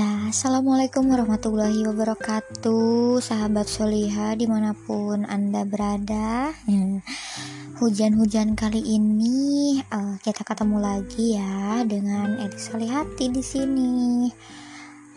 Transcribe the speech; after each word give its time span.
Assalamualaikum 0.00 1.12
warahmatullahi 1.12 1.84
wabarakatuh 1.84 3.20
Sahabat 3.20 3.68
Soliha 3.68 4.32
di 4.32 4.48
mana 4.48 4.72
pun 4.72 5.28
anda 5.28 5.68
berada 5.68 6.56
Hujan-hujan 7.76 8.56
kali 8.56 8.80
ini 8.80 9.76
uh, 9.92 10.16
kita 10.24 10.48
ketemu 10.48 10.80
lagi 10.80 11.36
ya 11.36 11.84
dengan 11.84 12.40
Edi 12.40 12.56
Solihati 12.56 13.28
di 13.28 13.44
sini. 13.44 14.32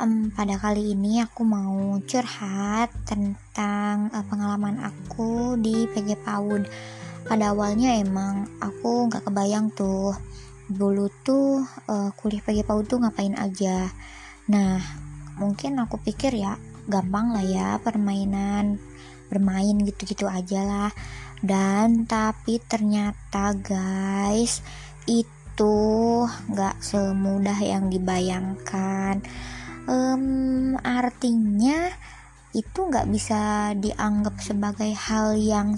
Um, 0.03 0.35
pada 0.35 0.59
kali 0.59 0.91
ini 0.91 1.23
aku 1.23 1.47
mau 1.47 1.95
curhat 2.03 2.91
tentang 3.07 4.11
uh, 4.11 4.27
pengalaman 4.27 4.83
aku 4.83 5.55
di 5.55 5.87
PG 5.87 6.19
PAUD. 6.27 6.67
Pada 7.23 7.55
awalnya 7.55 7.95
emang 7.95 8.43
aku 8.59 9.07
nggak 9.07 9.23
kebayang 9.23 9.71
tuh 9.71 10.11
dulu 10.67 11.07
tuh 11.23 11.63
uh, 11.87 12.11
kuliah 12.19 12.43
PG 12.43 12.67
PAUD 12.67 12.91
tuh 12.91 12.99
ngapain 12.99 13.39
aja 13.39 13.87
Nah, 14.51 14.77
mungkin 15.41 15.81
aku 15.81 15.97
pikir 16.01 16.37
ya 16.37 16.57
gampang 16.85 17.33
lah 17.33 17.45
ya 17.45 17.69
permainan 17.81 18.77
bermain 19.27 19.77
gitu-gitu 19.81 20.29
aja 20.29 20.61
lah. 20.61 20.91
Dan 21.41 22.05
tapi 22.05 22.61
ternyata 22.63 23.53
guys 23.57 24.61
itu 25.09 25.75
nggak 26.25 26.81
semudah 26.81 27.57
yang 27.61 27.89
dibayangkan. 27.89 29.21
Um, 29.85 30.73
artinya 30.81 31.93
itu 32.55 32.79
nggak 32.87 33.11
bisa 33.11 33.75
dianggap 33.75 34.39
sebagai 34.41 34.89
hal 34.95 35.35
yang 35.35 35.77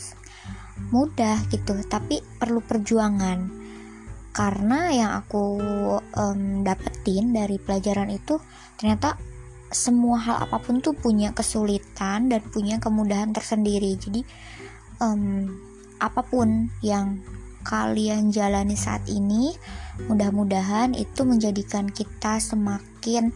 mudah 0.94 1.41
gitu 1.49 1.73
tapi 1.89 2.22
perlu 2.38 2.61
perjuangan 2.61 3.66
karena 4.38 4.93
yang 4.93 5.11
aku 5.17 5.57
um, 5.97 6.61
dapetin 6.61 7.33
dari 7.33 7.57
pelajaran 7.57 8.13
itu 8.13 8.38
ternyata 8.77 9.17
semua 9.73 10.21
hal 10.21 10.38
apa 10.45 10.61
pun 10.61 10.77
tuh 10.77 10.94
punya 10.94 11.33
kesulitan 11.33 12.29
dan 12.29 12.45
punya 12.45 12.77
kemudahan 12.77 13.33
tersendiri. 13.33 13.97
Jadi 13.97 14.21
um, 15.02 15.49
apa 15.97 16.21
pun 16.21 16.69
yang 16.85 17.17
kalian 17.66 18.29
jalani 18.29 18.77
saat 18.77 19.09
ini 19.09 19.57
mudah-mudahan 20.05 20.94
itu 20.94 21.25
menjadikan 21.25 21.89
kita 21.89 22.38
semakin 22.38 23.33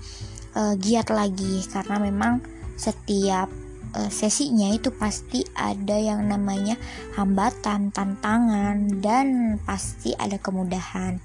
uh, 0.53 0.77
giat 0.77 1.09
lagi. 1.09 1.65
Karena 1.65 1.97
memang 1.97 2.45
setiap 2.77 3.49
uh, 3.95 4.11
sesinya 4.11 4.71
itu 4.71 4.91
pasti 4.91 5.43
ada 5.55 5.95
yang 5.95 6.27
namanya 6.27 6.75
hambatan, 7.15 7.91
tantangan, 7.91 9.01
dan 9.03 9.57
pasti 9.63 10.15
ada 10.15 10.39
kemudahan. 10.39 11.19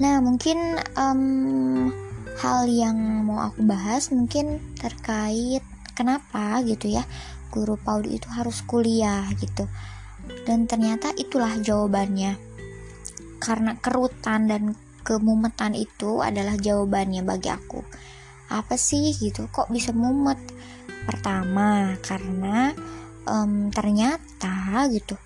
Nah, 0.00 0.20
mungkin 0.24 0.80
um, 0.96 1.92
hal 2.40 2.64
yang 2.68 2.96
mau 3.28 3.52
aku 3.52 3.60
bahas 3.68 4.08
mungkin 4.08 4.60
terkait 4.80 5.60
kenapa 5.92 6.64
gitu 6.64 6.88
ya 6.88 7.04
guru 7.50 7.76
PAUD 7.76 8.08
itu 8.08 8.28
harus 8.30 8.62
kuliah 8.64 9.26
gitu. 9.36 9.66
Dan 10.46 10.64
ternyata 10.70 11.10
itulah 11.18 11.58
jawabannya. 11.58 12.38
Karena 13.42 13.74
kerutan 13.76 14.46
dan 14.46 14.62
kemumetan 15.02 15.74
itu 15.74 16.22
adalah 16.22 16.54
jawabannya 16.54 17.26
bagi 17.26 17.50
aku. 17.50 17.82
Apa 18.50 18.78
sih 18.78 19.10
gitu? 19.18 19.50
Kok 19.50 19.68
bisa 19.74 19.90
mumet? 19.90 20.38
Pertama 21.04 21.96
karena 22.04 22.72
um, 23.24 23.68
ternyata 23.72 24.86
gitu 24.92 25.16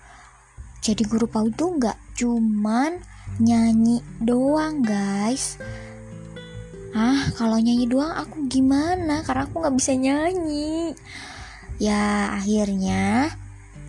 jadi 0.85 1.01
guru 1.09 1.25
PAUD 1.25 1.57
tuh 1.57 1.69
nggak 1.81 1.97
cuman 2.13 3.01
nyanyi 3.41 4.05
doang 4.21 4.85
guys. 4.85 5.57
Ah 6.93 7.25
kalau 7.33 7.57
nyanyi 7.57 7.89
doang 7.89 8.13
aku 8.13 8.45
gimana? 8.45 9.25
Karena 9.25 9.49
aku 9.49 9.65
nggak 9.65 9.75
bisa 9.81 9.97
nyanyi. 9.97 10.93
Ya 11.81 12.37
akhirnya 12.37 13.33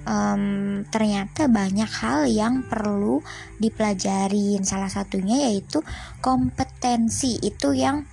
um, 0.08 0.88
ternyata 0.88 1.52
banyak 1.52 1.90
hal 2.00 2.32
yang 2.32 2.64
perlu 2.64 3.20
dipelajarin. 3.60 4.64
Salah 4.64 4.88
satunya 4.88 5.52
yaitu 5.52 5.84
kompetensi 6.24 7.36
itu 7.44 7.76
yang 7.76 8.08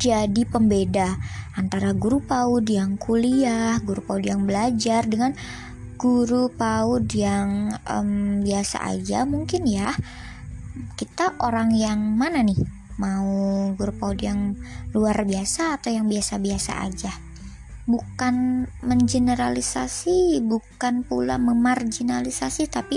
jadi 0.00 0.48
pembeda 0.48 1.20
antara 1.60 1.92
guru 1.92 2.24
PAUD 2.24 2.72
yang 2.72 2.96
kuliah, 2.96 3.76
guru 3.84 4.00
PAUD 4.00 4.24
yang 4.32 4.48
belajar 4.48 5.04
dengan 5.04 5.36
guru 6.00 6.48
PAUD 6.48 7.12
yang 7.12 7.76
um, 7.84 8.40
biasa 8.40 8.80
aja 8.96 9.28
mungkin 9.28 9.68
ya. 9.68 9.92
Kita 10.96 11.36
orang 11.44 11.76
yang 11.76 12.00
mana 12.16 12.40
nih? 12.40 12.56
Mau 12.96 13.28
guru 13.76 13.92
PAUD 13.92 14.18
yang 14.24 14.56
luar 14.96 15.20
biasa 15.28 15.76
atau 15.76 15.92
yang 15.92 16.08
biasa-biasa 16.08 16.80
aja? 16.80 17.12
Bukan 17.84 18.64
mengeneralisasi, 18.80 20.40
bukan 20.40 21.04
pula 21.04 21.36
memarginalisasi, 21.36 22.72
tapi 22.72 22.96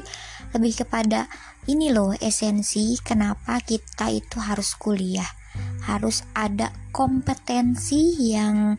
lebih 0.56 0.88
kepada 0.88 1.28
ini 1.68 1.91
loh 1.91 2.16
esensi 2.16 2.96
kenapa 3.03 3.59
kita 3.59 4.08
itu 4.08 4.40
harus 4.40 4.80
kuliah 4.80 5.42
harus 5.84 6.24
ada 6.34 6.72
kompetensi 6.94 8.31
yang 8.31 8.78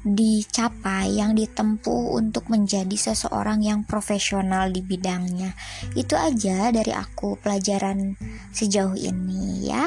dicapai, 0.00 1.20
yang 1.20 1.36
ditempuh 1.36 2.16
untuk 2.16 2.48
menjadi 2.48 2.96
seseorang 2.96 3.60
yang 3.60 3.84
profesional 3.84 4.72
di 4.72 4.80
bidangnya. 4.80 5.52
Itu 5.92 6.16
aja 6.16 6.72
dari 6.72 6.96
aku 6.96 7.36
pelajaran 7.36 8.16
sejauh 8.56 8.96
ini 8.96 9.68
ya. 9.68 9.84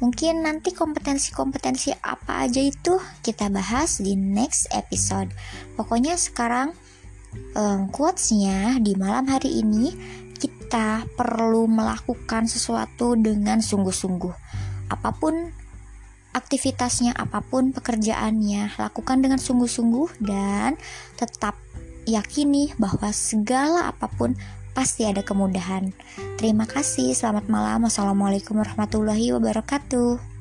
Mungkin 0.00 0.42
nanti 0.42 0.74
kompetensi-kompetensi 0.74 1.94
apa 2.02 2.42
aja 2.48 2.58
itu 2.58 2.98
kita 3.22 3.52
bahas 3.52 4.02
di 4.02 4.18
next 4.18 4.66
episode. 4.74 5.30
Pokoknya 5.78 6.18
sekarang 6.18 6.74
um, 7.54 7.86
quotesnya 7.92 8.82
di 8.82 8.98
malam 8.98 9.30
hari 9.30 9.62
ini 9.62 9.94
kita 10.42 11.06
perlu 11.14 11.70
melakukan 11.70 12.50
sesuatu 12.50 13.14
dengan 13.14 13.62
sungguh-sungguh. 13.62 14.34
Apa 14.92 15.16
pun 15.16 15.50
aktivitasnya 16.32 17.12
apa 17.16 17.44
pun 17.44 17.76
pekerjaannya 17.76 18.76
lakukan 18.80 19.20
dengan 19.20 19.36
sungguh-sungguh 19.36 20.24
dan 20.24 20.80
tetap 21.16 21.56
yakini 22.08 22.72
bahwa 22.80 23.12
segala 23.12 23.92
apa 23.92 24.08
pun 24.08 24.34
pasti 24.72 25.04
ada 25.04 25.20
kemudahan. 25.20 25.92
Terima 26.40 26.64
kasih, 26.64 27.12
selamat 27.12 27.52
malam. 27.52 27.84
Wassalamualaikum 27.84 28.56
warahmatullahi 28.58 29.30
wabarakatuh. 29.36 30.31